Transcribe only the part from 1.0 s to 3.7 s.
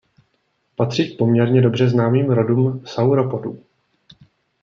k poměrně dobře známým rodům sauropodů.